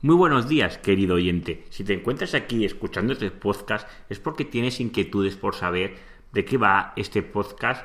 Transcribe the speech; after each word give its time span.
Muy 0.00 0.14
buenos 0.14 0.48
días, 0.48 0.78
querido 0.78 1.16
oyente. 1.16 1.64
Si 1.70 1.82
te 1.82 1.92
encuentras 1.92 2.34
aquí 2.34 2.64
escuchando 2.64 3.14
este 3.14 3.32
podcast 3.32 3.90
es 4.08 4.20
porque 4.20 4.44
tienes 4.44 4.78
inquietudes 4.78 5.34
por 5.34 5.56
saber 5.56 5.96
de 6.32 6.44
qué 6.44 6.56
va 6.56 6.92
este 6.94 7.24
podcast 7.24 7.84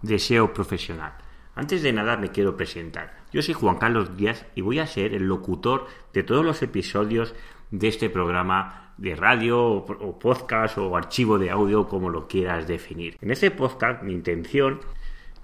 de 0.00 0.18
SEO 0.18 0.54
profesional. 0.54 1.12
Antes 1.54 1.82
de 1.82 1.92
nada 1.92 2.16
me 2.16 2.30
quiero 2.30 2.56
presentar. 2.56 3.18
Yo 3.34 3.42
soy 3.42 3.52
Juan 3.52 3.76
Carlos 3.76 4.16
Díaz 4.16 4.46
y 4.54 4.62
voy 4.62 4.78
a 4.78 4.86
ser 4.86 5.12
el 5.12 5.24
locutor 5.24 5.88
de 6.14 6.22
todos 6.22 6.42
los 6.42 6.62
episodios 6.62 7.34
de 7.70 7.88
este 7.88 8.08
programa 8.08 8.94
de 8.96 9.14
radio 9.14 9.62
o 9.62 10.18
podcast 10.18 10.78
o 10.78 10.96
archivo 10.96 11.38
de 11.38 11.50
audio 11.50 11.86
como 11.86 12.08
lo 12.08 12.28
quieras 12.28 12.66
definir. 12.66 13.18
En 13.20 13.30
este 13.30 13.50
podcast 13.50 14.02
mi 14.02 14.14
intención 14.14 14.80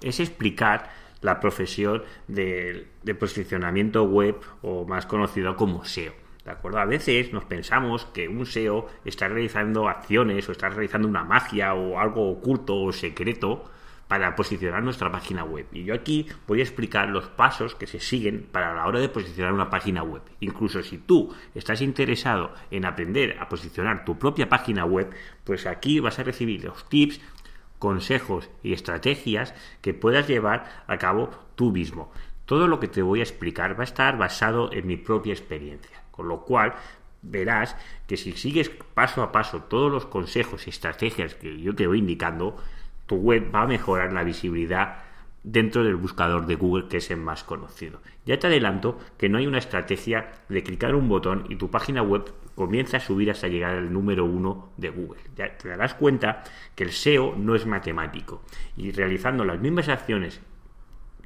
es 0.01 0.21
explicar 0.21 0.91
la 1.21 1.41
profesión 1.41 2.03
de, 2.27 2.87
posicionamiento 3.19 4.05
web 4.05 4.37
o 4.63 4.85
más 4.85 5.07
conocido 5.07 5.57
como 5.57 5.85
SEO. 5.85 6.13
¿De 6.45 6.53
acuerdo? 6.53 6.79
A 6.79 6.87
veces 6.87 7.33
nos 7.33 7.45
pensamos 7.45 8.07
que 8.07 8.29
un 8.29 8.47
SEO 8.47 8.87
está 9.05 9.29
realizando 9.29 9.89
acciones 9.89 10.49
o 10.49 10.53
está 10.53 10.69
realizando 10.71 11.07
una 11.07 11.25
magia 11.25 11.75
o 11.75 11.99
algo 11.99 12.31
oculto 12.31 12.77
o 12.77 12.93
secreto 12.93 13.65
para 14.09 14.35
posicionar 14.35 14.83
nuestra 14.83 15.13
página 15.13 15.45
web. 15.45 15.67
Y 15.73 15.85
yo 15.85 15.95
aquí 15.95 16.27
voy 16.47 16.61
a 16.61 16.63
explicar 16.63 17.11
los 17.11 17.27
pasos 17.29 17.75
que 17.75 17.87
se 17.87 18.01
siguen 18.01 18.49
para 18.51 18.75
la 18.75 18.87
hora 18.87 19.01
de 19.01 19.11
posicionar 19.11 19.53
una 19.53 19.69
página 19.69 20.03
web. 20.03 20.23
Incluso 20.41 20.83
si 20.83 20.97
tú 20.97 21.35
estás 21.55 21.83
interesado 21.83 22.55
en 22.71 22.87
aprender 22.87 23.37
a 23.39 23.49
posicionar 23.49 24.07
tu 24.07 24.19
propia 24.19 24.49
página 24.49 24.87
web, 24.87 25.11
pues 25.45 25.67
aquí 25.67 26.01
vas 26.01 26.19
a 26.19 26.23
recibir 26.23 26.65
los 26.65 26.89
tips 26.89 27.21
consejos 27.79 28.51
y 28.63 28.73
estrategias 28.73 29.55
que 29.81 29.95
puedas 29.95 30.29
llevar 30.29 30.85
a 30.87 30.99
cabo 30.99 31.31
tú 31.55 31.73
mismo. 31.73 32.13
Todo 32.45 32.67
lo 32.67 32.81
que 32.81 32.89
te 32.89 33.03
voy 33.03 33.21
a 33.21 33.25
explicar 33.25 33.79
va 33.79 33.83
a 33.83 33.85
estar 33.85 34.17
basado 34.17 34.73
en 34.73 34.87
mi 34.87 34.97
propia 34.97 35.33
experiencia, 35.33 36.03
con 36.11 36.29
lo 36.29 36.45
cual 36.45 36.75
verás 37.23 37.77
que 38.07 38.17
si 38.17 38.33
sigues 38.33 38.71
paso 38.95 39.23
a 39.23 39.33
paso 39.33 39.63
todos 39.63 39.91
los 39.91 40.07
consejos 40.07 40.67
y 40.67 40.71
estrategias 40.71 41.35
que 41.35 41.61
yo 41.61 41.75
te 41.75 41.87
voy 41.87 41.99
indicando, 41.99 42.57
tu 43.07 43.17
web 43.17 43.55
va 43.55 43.63
a 43.63 43.67
mejorar 43.67 44.13
la 44.13 44.25
visibilidad 44.25 44.99
dentro 45.43 45.85
del 45.85 45.97
buscador 45.97 46.47
de 46.47 46.57
Google 46.57 46.89
que 46.89 46.99
es 46.99 47.11
el 47.11 47.19
más 47.19 47.45
conocido. 47.45 48.01
Ya 48.27 48.39
te 48.39 48.47
adelanto 48.47 48.99
que 49.17 49.29
no 49.29 49.39
hay 49.39 49.47
una 49.47 49.59
estrategia 49.59 50.33
de 50.49 50.63
clicar 50.63 50.95
un 50.95 51.09
botón 51.09 51.47
y 51.49 51.57
tu 51.57 51.71
página 51.71 52.03
web 52.03 52.33
comienza 52.59 52.97
a 52.97 53.01
subir 53.01 53.31
hasta 53.31 53.47
llegar 53.47 53.77
al 53.77 53.93
número 53.93 54.25
uno 54.25 54.73
de 54.77 54.91
Google. 54.91 55.21
Ya 55.37 55.57
te 55.57 55.69
darás 55.69 55.95
cuenta 55.95 56.43
que 56.75 56.83
el 56.83 56.91
SEO 56.91 57.37
no 57.37 57.55
es 57.55 57.65
matemático 57.67 58.43
y 58.77 58.91
realizando 58.91 59.45
las 59.45 59.61
mismas 59.61 59.89
acciones 59.89 60.41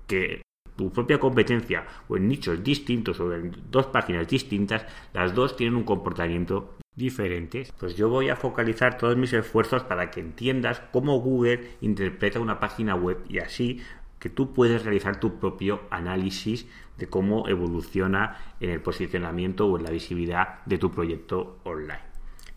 que 0.07 0.43
tu 0.77 0.93
propia 0.93 1.19
competencia 1.19 1.87
o 2.09 2.19
en 2.19 2.29
nichos 2.29 2.63
distintos 2.63 3.19
o 3.19 3.33
en 3.33 3.51
dos 3.71 3.87
páginas 3.87 4.29
distintas, 4.29 4.85
las 5.15 5.35
dos 5.35 5.57
tienen 5.57 5.77
un 5.77 5.85
comportamiento 5.85 6.77
diferente. 6.95 7.67
Pues 7.79 7.97
yo 7.97 8.11
voy 8.11 8.29
a 8.29 8.37
focalizar 8.37 8.99
todos 8.99 9.17
mis 9.17 9.33
esfuerzos 9.33 9.85
para 9.85 10.11
que 10.11 10.21
entiendas 10.21 10.83
cómo 10.93 11.19
Google 11.19 11.77
interpreta 11.81 12.41
una 12.41 12.61
página 12.61 12.95
web 12.95 13.25
y 13.27 13.39
así 13.39 13.81
que 14.23 14.31
tú 14.31 14.55
puedes 14.55 14.85
realizar 14.85 15.19
tu 15.19 15.41
propio 15.41 15.81
análisis 15.91 16.69
de 16.97 17.09
cómo 17.09 17.49
evoluciona 17.49 18.55
en 18.61 18.71
el 18.71 18.81
posicionamiento 18.81 19.67
o 19.67 19.77
en 19.77 19.83
la 19.83 19.91
visibilidad 19.91 20.65
de 20.65 20.79
tu 20.79 20.93
proyecto 20.93 21.59
online. 21.65 21.99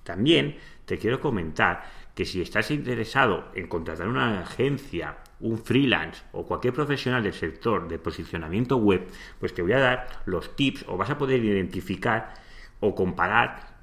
También 0.03 0.57
te 0.85 0.99
quiero 0.99 1.19
comentar 1.19 1.83
que 2.13 2.23
si 2.23 2.39
estás 2.39 2.69
interesado 2.69 3.49
en 3.55 3.65
contratar 3.65 4.07
una 4.07 4.41
agencia, 4.41 5.17
un 5.39 5.57
freelance 5.57 6.21
o 6.33 6.45
cualquier 6.45 6.75
profesional 6.75 7.23
del 7.23 7.33
sector 7.33 7.87
de 7.87 7.97
posicionamiento 7.97 8.77
web, 8.77 9.07
pues 9.39 9.55
te 9.55 9.63
voy 9.63 9.73
a 9.73 9.79
dar 9.79 10.07
los 10.27 10.55
tips 10.55 10.85
o 10.87 10.97
vas 10.97 11.09
a 11.09 11.17
poder 11.17 11.43
identificar 11.43 12.35
o 12.79 12.93
comparar 12.93 13.73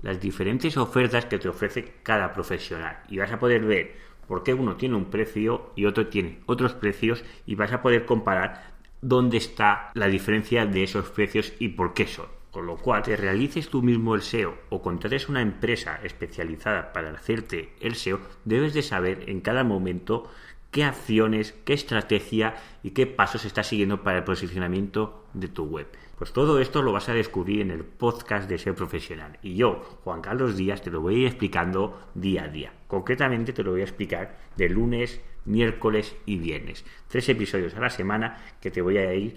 las 0.00 0.18
diferentes 0.18 0.78
ofertas 0.78 1.26
que 1.26 1.38
te 1.38 1.50
ofrece 1.50 1.96
cada 2.02 2.32
profesional 2.32 3.02
y 3.10 3.18
vas 3.18 3.30
a 3.30 3.38
poder 3.38 3.66
ver 3.66 4.07
porque 4.28 4.54
uno 4.54 4.76
tiene 4.76 4.94
un 4.94 5.06
precio 5.06 5.72
y 5.74 5.86
otro 5.86 6.06
tiene 6.06 6.38
otros 6.46 6.74
precios 6.74 7.24
y 7.46 7.56
vas 7.56 7.72
a 7.72 7.82
poder 7.82 8.04
comparar 8.04 8.74
dónde 9.00 9.38
está 9.38 9.90
la 9.94 10.06
diferencia 10.06 10.66
de 10.66 10.84
esos 10.84 11.08
precios 11.10 11.52
y 11.58 11.70
por 11.70 11.94
qué 11.94 12.06
son. 12.06 12.26
Con 12.50 12.66
lo 12.66 12.76
cual, 12.76 13.02
te 13.02 13.16
realices 13.16 13.68
tú 13.68 13.82
mismo 13.82 14.14
el 14.14 14.22
SEO 14.22 14.56
o 14.70 14.82
contrates 14.82 15.28
una 15.28 15.42
empresa 15.42 16.00
especializada 16.02 16.92
para 16.92 17.10
hacerte 17.10 17.74
el 17.80 17.94
SEO, 17.94 18.20
debes 18.44 18.74
de 18.74 18.82
saber 18.82 19.28
en 19.28 19.40
cada 19.40 19.64
momento 19.64 20.30
qué 20.70 20.84
acciones, 20.84 21.54
qué 21.64 21.72
estrategia 21.72 22.56
y 22.82 22.90
qué 22.90 23.06
pasos 23.06 23.44
está 23.44 23.62
siguiendo 23.62 24.02
para 24.02 24.18
el 24.18 24.24
posicionamiento 24.24 25.24
de 25.34 25.48
tu 25.48 25.64
web. 25.64 25.88
Pues 26.18 26.32
todo 26.32 26.58
esto 26.58 26.82
lo 26.82 26.92
vas 26.92 27.08
a 27.08 27.14
descubrir 27.14 27.60
en 27.60 27.70
el 27.70 27.84
podcast 27.84 28.48
de 28.48 28.58
SEO 28.58 28.74
Profesional. 28.74 29.38
Y 29.42 29.54
yo, 29.54 30.00
Juan 30.02 30.20
Carlos 30.20 30.56
Díaz, 30.56 30.82
te 30.82 30.90
lo 30.90 31.00
voy 31.00 31.14
a 31.14 31.18
ir 31.18 31.26
explicando 31.26 32.10
día 32.14 32.44
a 32.44 32.48
día. 32.48 32.72
Concretamente 32.88 33.52
te 33.52 33.62
lo 33.62 33.70
voy 33.70 33.82
a 33.82 33.84
explicar 33.84 34.36
de 34.56 34.68
lunes, 34.68 35.20
miércoles 35.44 36.16
y 36.26 36.38
viernes. 36.38 36.84
Tres 37.06 37.28
episodios 37.28 37.74
a 37.74 37.80
la 37.80 37.90
semana 37.90 38.38
que 38.60 38.70
te 38.70 38.82
voy 38.82 38.98
a 38.98 39.14
ir 39.14 39.36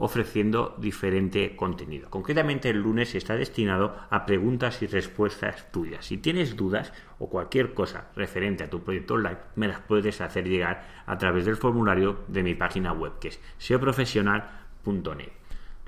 ofreciendo 0.00 0.74
diferente 0.78 1.54
contenido. 1.54 2.08
Concretamente 2.08 2.70
el 2.70 2.80
lunes 2.80 3.14
está 3.14 3.36
destinado 3.36 3.94
a 4.08 4.24
preguntas 4.24 4.80
y 4.82 4.86
respuestas 4.86 5.70
tuyas. 5.70 6.06
Si 6.06 6.16
tienes 6.16 6.56
dudas 6.56 6.92
o 7.18 7.28
cualquier 7.28 7.74
cosa 7.74 8.08
referente 8.16 8.64
a 8.64 8.70
tu 8.70 8.82
proyecto 8.82 9.14
online, 9.14 9.38
me 9.56 9.68
las 9.68 9.80
puedes 9.80 10.22
hacer 10.22 10.48
llegar 10.48 11.04
a 11.04 11.18
través 11.18 11.44
del 11.44 11.56
formulario 11.56 12.20
de 12.28 12.42
mi 12.42 12.54
página 12.54 12.92
web 12.92 13.18
que 13.20 13.28
es 13.28 13.40
seoprofesional.net. 13.58 15.40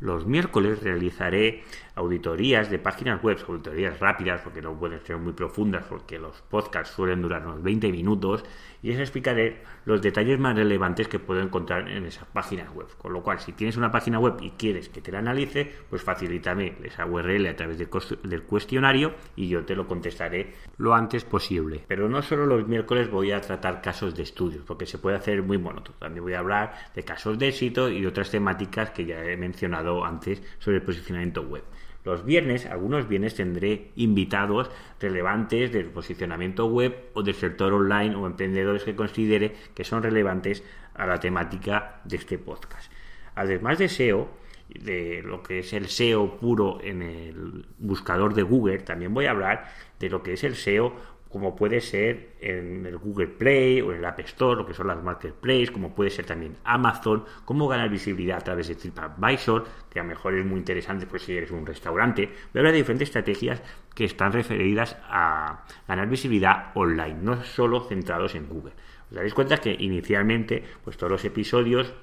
Los 0.02 0.26
miércoles 0.26 0.82
realizaré 0.82 1.62
auditorías 1.94 2.68
de 2.68 2.80
páginas 2.80 3.22
web, 3.22 3.38
auditorías 3.46 4.00
rápidas, 4.00 4.40
porque 4.42 4.60
no 4.60 4.74
pueden 4.74 5.00
ser 5.06 5.16
muy 5.16 5.32
profundas, 5.32 5.84
porque 5.88 6.18
los 6.18 6.42
podcasts 6.42 6.92
suelen 6.92 7.22
durar 7.22 7.46
unos 7.46 7.62
20 7.62 7.92
minutos, 7.92 8.44
y 8.82 8.88
les 8.88 8.98
explicaré 8.98 9.62
los 9.84 10.02
detalles 10.02 10.38
más 10.38 10.56
relevantes 10.56 11.08
que 11.08 11.18
puedo 11.18 11.40
encontrar 11.40 11.88
en 11.88 12.04
esas 12.04 12.26
páginas 12.26 12.72
web. 12.74 12.88
Con 12.98 13.12
lo 13.12 13.22
cual, 13.22 13.38
si 13.40 13.52
tienes 13.52 13.76
una 13.76 13.90
página 13.90 14.18
web 14.18 14.36
y 14.40 14.50
quieres 14.50 14.88
que 14.88 15.00
te 15.00 15.12
la 15.12 15.20
analice, 15.20 15.70
pues 15.88 16.02
facilítame 16.02 16.74
esa 16.84 17.06
URL 17.06 17.46
a 17.46 17.56
través 17.56 17.78
del 17.78 18.42
cuestionario 18.42 19.14
y 19.36 19.48
yo 19.48 19.64
te 19.64 19.76
lo 19.76 19.86
contestaré 19.86 20.54
lo 20.78 20.94
antes 20.94 21.24
posible. 21.24 21.84
Pero 21.86 22.08
no 22.08 22.22
solo 22.22 22.46
los 22.46 22.66
miércoles 22.66 23.10
voy 23.10 23.32
a 23.32 23.40
tratar 23.40 23.80
casos 23.80 24.14
de 24.14 24.24
estudios, 24.24 24.64
porque 24.64 24.86
se 24.86 24.98
puede 24.98 25.16
hacer 25.16 25.42
muy 25.42 25.58
monótono. 25.58 25.96
También 25.98 26.24
voy 26.24 26.34
a 26.34 26.40
hablar 26.40 26.74
de 26.94 27.04
casos 27.04 27.38
de 27.38 27.48
éxito 27.48 27.88
y 27.88 28.04
otras 28.06 28.30
temáticas 28.30 28.90
que 28.90 29.04
ya 29.04 29.24
he 29.24 29.36
mencionado 29.36 30.04
antes 30.04 30.42
sobre 30.58 30.78
el 30.78 30.82
posicionamiento 30.82 31.42
web. 31.42 31.62
Los 32.04 32.24
viernes, 32.24 32.66
algunos 32.66 33.08
viernes 33.08 33.34
tendré 33.34 33.92
invitados 33.94 34.70
relevantes 35.00 35.72
del 35.72 35.86
posicionamiento 35.86 36.66
web 36.66 37.10
o 37.14 37.22
del 37.22 37.34
sector 37.34 37.72
online 37.72 38.16
o 38.16 38.26
emprendedores 38.26 38.82
que 38.82 38.96
considere 38.96 39.54
que 39.74 39.84
son 39.84 40.02
relevantes 40.02 40.64
a 40.94 41.06
la 41.06 41.20
temática 41.20 42.00
de 42.04 42.16
este 42.16 42.38
podcast. 42.38 42.90
Además 43.34 43.78
de 43.78 43.88
SEO, 43.88 44.28
de 44.68 45.22
lo 45.22 45.42
que 45.42 45.60
es 45.60 45.72
el 45.72 45.88
SEO 45.88 46.38
puro 46.38 46.80
en 46.82 47.02
el 47.02 47.66
buscador 47.78 48.34
de 48.34 48.42
Google, 48.42 48.78
también 48.78 49.14
voy 49.14 49.26
a 49.26 49.30
hablar 49.30 49.68
de 50.00 50.10
lo 50.10 50.22
que 50.22 50.32
es 50.32 50.44
el 50.44 50.56
SEO 50.56 50.94
como 51.32 51.56
puede 51.56 51.80
ser 51.80 52.34
en 52.40 52.84
el 52.84 52.98
Google 52.98 53.28
Play 53.28 53.80
o 53.80 53.90
en 53.92 53.98
el 53.98 54.04
App 54.04 54.20
Store, 54.20 54.54
lo 54.54 54.66
que 54.66 54.74
son 54.74 54.86
las 54.86 55.02
marketplaces, 55.02 55.70
como 55.70 55.94
puede 55.94 56.10
ser 56.10 56.26
también 56.26 56.58
Amazon, 56.62 57.24
cómo 57.46 57.68
ganar 57.68 57.88
visibilidad 57.88 58.36
a 58.36 58.44
través 58.44 58.68
de 58.68 58.74
TripAdvisor, 58.74 59.64
que 59.90 59.98
a 59.98 60.02
lo 60.02 60.10
mejor 60.10 60.34
es 60.34 60.44
muy 60.44 60.58
interesante 60.58 61.06
pues 61.06 61.22
si 61.22 61.32
eres 61.32 61.50
un 61.50 61.64
restaurante. 61.64 62.26
Voy 62.26 62.34
a 62.36 62.58
hablar 62.58 62.72
de 62.72 62.78
diferentes 62.78 63.08
estrategias 63.08 63.62
que 63.94 64.04
están 64.04 64.32
referidas 64.32 64.96
a 65.04 65.64
ganar 65.88 66.06
visibilidad 66.08 66.72
online, 66.74 67.16
no 67.22 67.42
solo 67.42 67.80
centrados 67.88 68.34
en 68.34 68.48
Google. 68.48 68.74
Os 69.08 69.14
daréis 69.14 69.32
cuenta 69.32 69.56
que 69.56 69.74
inicialmente 69.78 70.62
pues 70.84 70.98
todos 70.98 71.12
los 71.12 71.24
episodios 71.24 71.94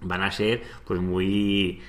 van 0.00 0.22
a 0.22 0.30
ser 0.30 0.62
pues 0.86 1.00
muy 1.00 1.82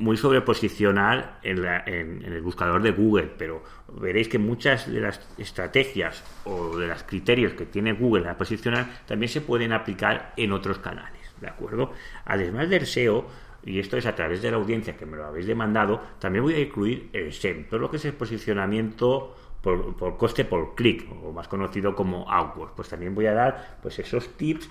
muy 0.00 0.16
sobreposicional 0.16 1.38
en, 1.42 1.64
en, 1.64 2.24
el 2.24 2.40
buscador 2.40 2.82
de 2.82 2.90
Google, 2.90 3.30
pero 3.36 3.62
veréis 4.00 4.28
que 4.28 4.38
muchas 4.38 4.90
de 4.90 5.00
las 5.00 5.20
estrategias 5.38 6.24
o 6.44 6.76
de 6.76 6.86
los 6.86 7.02
criterios 7.02 7.52
que 7.52 7.66
tiene 7.66 7.92
Google 7.92 8.28
a 8.28 8.36
posicionar 8.36 9.02
también 9.06 9.28
se 9.28 9.42
pueden 9.42 9.72
aplicar 9.72 10.32
en 10.36 10.52
otros 10.52 10.78
canales, 10.78 11.20
¿de 11.40 11.48
acuerdo? 11.48 11.92
Además 12.24 12.70
del 12.70 12.86
SEO, 12.86 13.26
y 13.62 13.78
esto 13.78 13.98
es 13.98 14.06
a 14.06 14.14
través 14.14 14.40
de 14.40 14.50
la 14.50 14.56
audiencia 14.56 14.96
que 14.96 15.04
me 15.04 15.18
lo 15.18 15.26
habéis 15.26 15.46
demandado, 15.46 16.00
también 16.18 16.44
voy 16.44 16.54
a 16.54 16.60
incluir 16.60 17.10
el 17.12 17.32
SEM, 17.32 17.68
todo 17.68 17.78
lo 17.78 17.90
que 17.90 17.98
es 17.98 18.04
el 18.06 18.14
posicionamiento 18.14 19.36
por, 19.60 19.94
por 19.96 20.16
coste 20.16 20.46
por 20.46 20.74
clic, 20.74 21.06
o 21.22 21.32
más 21.32 21.46
conocido 21.46 21.94
como 21.94 22.30
AdWords. 22.30 22.72
Pues 22.74 22.88
también 22.88 23.14
voy 23.14 23.26
a 23.26 23.34
dar 23.34 23.78
pues 23.82 23.98
esos 23.98 24.36
tips 24.36 24.70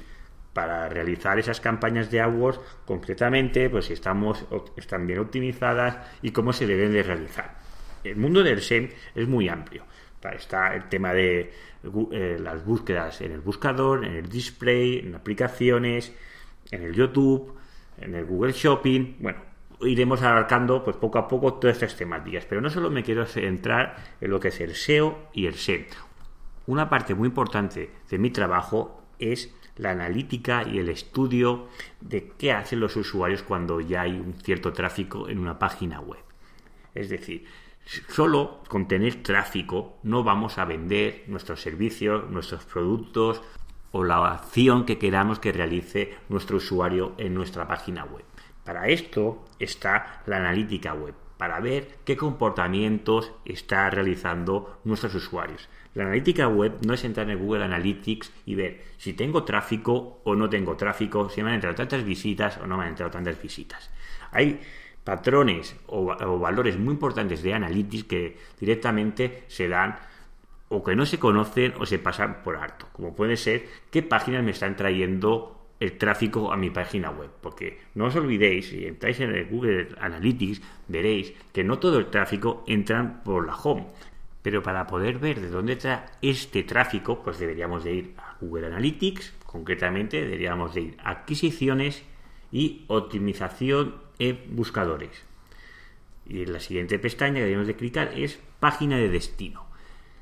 para 0.54 0.90
realizar 0.90 1.38
esas 1.40 1.62
campañas 1.62 2.10
de 2.12 2.22
AdWords 2.22 2.60
concretamente, 2.86 3.70
pues 3.70 3.86
si 3.86 3.94
estamos, 3.94 4.46
están 4.76 5.06
bien 5.08 5.20
optimizadas 5.20 5.98
y 6.22 6.32
cómo 6.32 6.54
se 6.54 6.66
deben 6.66 6.92
de 6.92 7.04
realizar. 7.04 7.58
El 8.04 8.16
mundo 8.16 8.44
del 8.44 8.62
SEM 8.62 8.90
es 9.16 9.28
muy 9.28 9.50
amplio. 9.50 9.84
Está 10.22 10.76
el 10.76 10.90
tema 10.90 11.14
de 11.14 11.54
eh, 12.12 12.38
las 12.42 12.66
búsquedas 12.66 13.22
en 13.22 13.32
el 13.32 13.40
buscador, 13.40 14.04
en 14.04 14.16
el 14.16 14.28
display, 14.28 15.00
en 15.00 15.16
aplicaciones, 15.16 16.14
en 16.72 16.84
el 16.84 16.94
YouTube, 16.94 17.56
en 17.98 18.16
el 18.16 18.26
Google 18.26 18.52
Shopping. 18.52 19.16
Bueno, 19.20 19.40
iremos 19.82 20.22
abarcando 20.22 20.84
pues 20.84 20.98
poco 20.98 21.20
a 21.20 21.28
poco 21.28 21.54
todas 21.54 21.78
estas 21.78 21.96
temáticas. 21.96 22.46
Pero 22.46 22.60
no 22.60 22.70
solo 22.70 22.90
me 22.90 23.04
quiero 23.04 23.26
centrar 23.26 23.96
en 24.20 24.30
lo 24.30 24.40
que 24.40 24.50
es 24.50 24.60
el 24.60 24.76
SEO 24.76 25.30
y 25.34 25.46
el 25.46 25.56
SEM. 25.56 25.86
Una 26.68 26.90
parte 26.90 27.16
muy 27.16 27.30
importante 27.30 27.90
de 28.10 28.18
mi 28.18 28.30
trabajo 28.30 29.04
es 29.20 29.54
la 29.80 29.92
analítica 29.92 30.64
y 30.68 30.78
el 30.78 30.90
estudio 30.90 31.70
de 32.02 32.34
qué 32.38 32.52
hacen 32.52 32.82
los 32.82 32.96
usuarios 32.98 33.44
cuando 33.44 33.80
ya 33.80 34.02
hay 34.02 34.12
un 34.12 34.34
cierto 34.34 34.74
tráfico 34.74 35.30
en 35.30 35.40
una 35.40 35.58
página 35.58 36.02
web. 36.02 36.20
Es 36.94 37.10
decir, 37.10 37.46
solo 38.10 38.62
con 38.68 38.88
tener 38.88 39.24
tráfico 39.24 39.98
no 40.04 40.24
vamos 40.24 40.58
a 40.58 40.66
vender 40.66 41.24
nuestros 41.28 41.62
servicios, 41.62 42.30
nuestros 42.30 42.66
productos 42.66 43.42
o 43.92 44.04
la 44.04 44.34
acción 44.34 44.86
que 44.86 45.00
queramos 45.00 45.40
que 45.40 45.54
realice 45.54 46.18
nuestro 46.28 46.58
usuario 46.58 47.14
en 47.18 47.34
nuestra 47.34 47.66
página 47.68 48.04
web. 48.04 48.26
Para 48.66 48.90
esto 48.90 49.46
está 49.60 50.22
la 50.26 50.38
analítica 50.38 50.94
web, 50.94 51.16
para 51.40 51.62
ver 51.62 51.88
qué 52.04 52.18
comportamientos 52.18 53.32
está 53.46 53.90
realizando 53.90 54.82
nuestros 54.84 55.16
usuarios. 55.16 55.70
La 55.94 56.04
analítica 56.04 56.50
web 56.50 56.80
no 56.86 56.94
es 56.94 57.06
entrar 57.06 57.30
en 57.30 57.40
Google 57.40 57.64
Analytics 57.64 58.34
y 58.46 58.56
ver 58.56 58.84
si 58.98 59.14
tengo 59.14 59.46
tráfico 59.46 60.20
o 60.26 60.36
no 60.36 60.50
tengo 60.50 60.76
tráfico, 60.76 61.30
si 61.30 61.42
me 61.42 61.48
han 61.48 61.56
entrado 61.56 61.78
tantas 61.78 62.04
visitas 62.04 62.58
o 62.58 62.68
no 62.68 62.76
me 62.76 62.84
han 62.84 62.90
entrado 62.90 63.10
tantas 63.10 63.42
visitas. 63.42 63.90
Hay 64.34 64.60
patrones 65.06 65.78
o, 65.88 66.08
valores 66.40 66.78
muy 66.78 66.96
importantes 66.96 67.42
de 67.42 67.54
Analytics 67.54 68.04
que 68.04 68.38
directamente 68.60 69.46
se 69.48 69.70
dan 69.70 69.98
o 70.68 70.84
que 70.84 70.94
no 70.94 71.06
se 71.06 71.20
conocen 71.20 71.74
o 71.80 71.86
se 71.86 72.00
pasan 72.00 72.44
por 72.44 72.58
alto, 72.58 72.90
como 72.92 73.16
puede 73.16 73.38
ser 73.38 73.66
qué 73.92 74.04
páginas 74.04 74.44
me 74.44 74.52
están 74.52 74.76
trayendo 74.76 75.59
el 75.80 75.98
tráfico 75.98 76.52
a 76.52 76.58
mi 76.58 76.70
página 76.70 77.10
web, 77.10 77.30
porque 77.42 77.80
no 77.96 78.06
os 78.06 78.16
olvidéis, 78.16 78.70
si 78.70 78.86
entráis 78.86 79.20
en 79.22 79.34
el 79.34 79.46
Google 79.46 79.90
Analytics, 80.00 80.62
veréis 80.88 81.34
que 81.54 81.64
no 81.64 81.80
todo 81.80 82.00
el 82.00 82.08
tráfico 82.08 82.64
entra 82.68 83.22
por 83.24 83.46
la 83.46 83.56
home, 83.56 83.88
pero 84.42 84.62
para 84.62 84.88
poder 84.88 85.20
ver 85.20 85.40
de 85.40 85.50
dónde 85.50 85.74
está 85.74 86.12
este 86.22 86.64
tráfico, 86.64 87.24
pues 87.24 87.40
deberíamos 87.40 87.84
de 87.84 87.94
ir 87.94 88.14
a 88.18 88.36
Google 88.42 88.68
Analytics, 88.68 89.34
concretamente 89.46 90.22
deberíamos 90.22 90.74
de 90.74 90.82
ir 90.82 90.98
a 91.00 91.12
adquisiciones 91.12 92.04
y 92.52 92.84
optimización 92.88 93.96
en 94.18 94.40
buscadores. 94.50 95.24
Y 96.26 96.44
en 96.44 96.54
la 96.54 96.60
siguiente 96.60 97.00
pestaña 97.00 97.36
que 97.36 97.46
debemos 97.46 97.68
de 97.68 97.76
clicar 97.76 98.12
es 98.16 98.40
página 98.60 98.98
de 98.98 99.10
destino. 99.10 99.66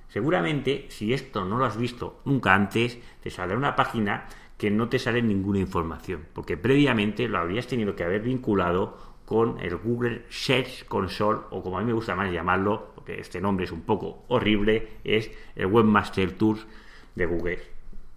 Seguramente, 0.10 0.86
si 0.90 1.14
esto 1.14 1.44
no 1.44 1.58
lo 1.58 1.66
has 1.66 1.78
visto 1.78 2.22
nunca 2.24 2.56
antes, 2.56 2.98
te 3.22 3.30
saldrá 3.30 3.58
una 3.58 3.76
página 3.76 4.28
que 4.58 4.72
no 4.72 4.90
te 4.90 5.00
sale 5.00 5.22
ninguna 5.22 5.60
información, 5.60 6.26
porque 6.34 6.58
previamente 6.58 7.28
lo 7.28 7.38
habrías 7.38 7.68
tenido 7.68 7.96
que 7.96 8.04
haber 8.04 8.22
vinculado 8.22 8.98
con 9.26 9.60
el 9.60 9.76
Google 9.76 10.24
Search 10.30 10.86
Console, 10.88 11.42
o 11.50 11.62
como 11.62 11.78
a 11.78 11.82
mí 11.82 11.88
me 11.88 11.94
gusta 11.94 12.16
más 12.16 12.32
llamarlo, 12.32 12.92
porque 12.96 13.20
este 13.20 13.42
nombre 13.42 13.66
es 13.66 13.72
un 13.72 13.82
poco 13.82 14.24
horrible, 14.30 14.88
es 15.04 15.30
el 15.56 15.68
Webmaster 15.68 16.32
Tools 16.32 16.66
de 17.14 17.26
Google. 17.26 17.62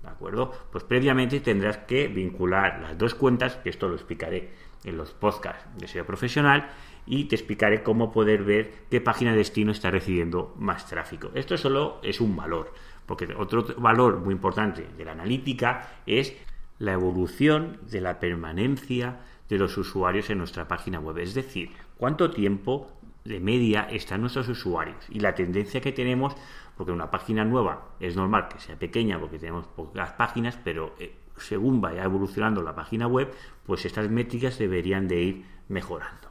¿De 0.03 0.09
acuerdo? 0.09 0.53
Pues 0.71 0.85
previamente 0.85 1.41
tendrás 1.41 1.79
que 1.79 2.09
vincular 2.09 2.81
las 2.81 2.97
dos 2.97 3.15
cuentas, 3.15 3.57
que 3.57 3.71
esto 3.71 3.89
lo 3.89 3.97
explicaré 3.97 4.51
en 4.85 4.97
los 4.97 5.13
podcasts 5.13 5.67
de 5.79 5.89
SEO 5.89 6.07
profesional, 6.07 6.71
y 7.07 7.25
te 7.25 7.37
explicaré 7.37 7.83
cómo 7.83 8.13
poder 8.13 8.45
ver 8.45 8.73
qué 8.91 9.01
página 9.01 9.33
de 9.33 9.39
destino 9.39 9.73
está 9.73 9.91
recibiendo 9.91 10.55
más 10.59 10.87
tráfico. 10.87 11.31
Esto 11.35 11.57
solo 11.57 11.99
es 12.03 12.21
un 12.21 12.37
valor 12.37 12.73
porque 13.11 13.35
otro 13.37 13.67
valor 13.79 14.21
muy 14.21 14.33
importante 14.33 14.87
de 14.97 15.05
la 15.05 15.11
analítica 15.11 15.89
es 16.07 16.33
la 16.79 16.93
evolución 16.93 17.79
de 17.91 18.01
la 18.01 18.21
permanencia 18.21 19.19
de 19.49 19.59
los 19.59 19.77
usuarios 19.77 20.31
en 20.31 20.39
nuestra 20.39 20.69
página 20.69 21.01
web. 21.01 21.19
Es 21.19 21.35
decir, 21.35 21.73
cuánto 21.97 22.31
tiempo 22.31 22.89
de 23.25 23.41
media 23.41 23.89
están 23.91 24.21
nuestros 24.21 24.49
usuarios 24.49 25.05
y 25.09 25.19
la 25.19 25.35
tendencia 25.35 25.81
que 25.81 25.91
tenemos, 25.91 26.37
porque 26.77 26.93
una 26.93 27.11
página 27.11 27.45
nueva 27.45 27.89
es 27.99 28.15
normal 28.15 28.47
que 28.47 28.61
sea 28.61 28.79
pequeña 28.79 29.19
porque 29.19 29.41
tenemos 29.41 29.67
pocas 29.67 30.13
páginas, 30.13 30.57
pero 30.63 30.95
eh, 31.01 31.13
según 31.37 31.81
vaya 31.81 32.05
evolucionando 32.05 32.63
la 32.63 32.77
página 32.77 33.09
web, 33.09 33.35
pues 33.67 33.87
estas 33.87 34.09
métricas 34.09 34.57
deberían 34.57 35.09
de 35.09 35.21
ir 35.21 35.45
mejorando. 35.67 36.30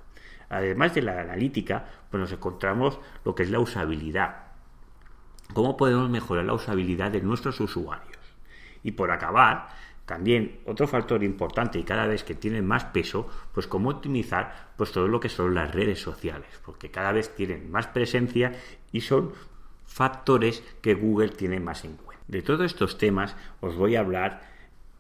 Además 0.50 0.96
de 0.96 1.01
la 1.01 1.19
analítica, 1.19 1.86
pues 2.10 2.19
nos 2.19 2.31
encontramos 2.31 3.00
lo 3.24 3.36
que 3.36 3.44
es 3.44 3.51
la 3.51 3.60
usabilidad 3.60 4.50
cómo 5.54 5.78
podemos 5.78 6.10
mejorar 6.10 6.46
la 6.46 6.54
usabilidad 6.54 7.12
de 7.12 7.22
nuestros 7.22 7.60
usuarios. 7.60 8.18
Y 8.84 8.92
por 8.92 9.12
acabar, 9.12 9.69
también 10.06 10.60
otro 10.66 10.88
factor 10.88 11.24
importante 11.24 11.80
y 11.80 11.84
cada 11.84 12.07
vez 12.07 12.24
que 12.24 12.36
tiene 12.36 12.62
más 12.62 12.86
peso, 12.86 13.28
pues 13.54 13.68
cómo 13.68 13.90
optimizar 13.90 14.72
pues 14.78 14.92
todo 14.92 15.07
lo 15.07 15.19
que 15.19 15.30
son 15.30 15.54
las 15.54 15.74
redes 15.74 16.01
sociales, 16.01 16.50
porque 16.66 16.92
cada 16.92 17.12
vez 17.12 17.36
tienen 17.36 17.69
más 17.72 17.88
presencia 17.88 18.54
y 18.92 19.02
son 19.02 19.34
factores 19.86 20.63
que 20.81 20.94
Google 20.94 21.30
tiene 21.30 21.60
más 21.60 21.84
en 21.84 21.98
cuenta. 21.98 22.24
De 22.28 22.42
todos 22.42 22.62
estos 22.62 22.98
temas 22.98 23.36
os 23.60 23.75
voy 23.75 23.95
a 23.95 24.02
hablar 24.02 24.42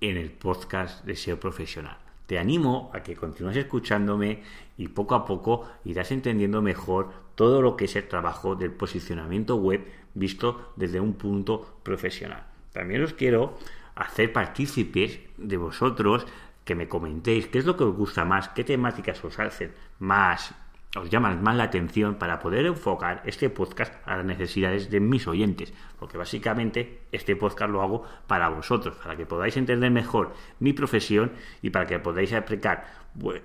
en 0.01 0.17
el 0.17 0.31
podcast 0.31 1.05
de 1.05 1.15
SEO 1.15 1.39
profesional. 1.39 2.08
Te 2.29 2.37
animo 2.37 2.91
a 2.93 3.01
que 3.01 3.15
continúes 3.15 3.57
escuchándome 3.57 4.43
y 4.77 4.89
poco 4.89 5.15
a 5.15 5.25
poco 5.25 5.67
irás 5.83 6.11
entendiendo 6.11 6.61
mejor 6.61 7.09
todo 7.33 7.59
lo 7.63 7.75
que 7.75 7.85
es 7.85 7.95
el 7.95 8.07
trabajo 8.07 8.55
del 8.55 8.69
posicionamiento 8.69 9.55
web 9.55 9.83
visto 10.13 10.71
desde 10.75 10.99
un 10.99 11.13
punto 11.13 11.79
profesional. 11.81 12.45
También 12.71 13.01
os 13.01 13.13
quiero 13.13 13.57
hacer 13.95 14.31
partícipes 14.31 15.21
de 15.37 15.57
vosotros 15.57 16.27
que 16.65 16.75
me 16.75 16.87
comentéis 16.87 17.47
qué 17.47 17.57
es 17.57 17.65
lo 17.65 17.75
que 17.75 17.85
os 17.85 17.95
gusta 17.95 18.25
más, 18.25 18.49
qué 18.49 18.63
temáticas 18.63 19.25
os 19.25 19.39
hacen 19.39 19.73
más, 19.97 20.53
os 20.95 21.09
llaman 21.09 21.43
más 21.43 21.55
la 21.55 21.65
atención 21.65 22.15
para 22.15 22.39
poder 22.39 22.65
enfocar 22.65 23.21
este 23.25 23.49
podcast 23.49 23.93
a 24.07 24.17
las 24.17 24.25
necesidades 24.25 24.89
de 24.89 24.99
mis 24.99 25.27
oyentes, 25.27 25.73
porque 25.99 26.17
básicamente 26.17 27.01
este 27.11 27.35
podcast 27.35 27.71
lo 27.71 27.81
hago 27.81 28.03
para 28.25 28.49
vosotros, 28.49 28.95
para 28.95 29.15
que 29.15 29.27
podáis 29.27 29.55
entender 29.57 29.91
mejor 29.91 30.33
mi 30.59 30.73
profesión 30.73 31.31
y 31.61 31.69
para 31.69 31.85
que 31.85 31.99
podáis 31.99 32.33
aplicar 32.33 32.85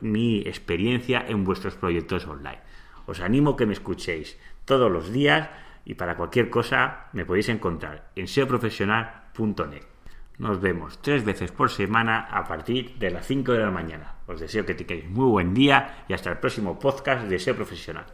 mi 0.00 0.41
experiencia 0.41 1.25
en 1.26 1.44
vuestros 1.44 1.75
proyectos 1.75 2.26
online. 2.26 2.61
Os 3.06 3.20
animo 3.20 3.56
que 3.56 3.67
me 3.67 3.75
escuchéis 3.75 4.38
todos 4.64 4.91
los 4.91 5.12
días 5.12 5.50
y 5.85 5.94
para 5.94 6.17
cualquier 6.17 6.49
cosa 6.49 7.08
me 7.12 7.26
podéis 7.26 7.50
encontrar 7.50 8.11
en 8.17 8.26
seoprofesional.net. 8.26 9.94
Nos 10.36 10.60
vemos 10.60 11.00
tres 11.00 11.25
veces 11.25 11.52
por 11.52 11.70
semana 11.70 12.26
a 12.31 12.44
partir 12.48 12.98
de 12.98 13.10
las 13.10 13.26
5 13.26 13.52
de 13.52 13.60
la 13.60 13.70
mañana. 13.70 14.16
Os 14.26 14.40
deseo 14.40 14.66
que 14.66 14.75
tengáis 14.75 15.08
muy 15.08 15.26
buen 15.26 15.54
día 15.54 16.04
y 16.08 16.12
hasta 16.12 16.31
el 16.31 16.38
próximo 16.38 16.78
podcast 16.78 17.28
de 17.28 17.38
SEO 17.38 17.54
Profesional. 17.54 18.06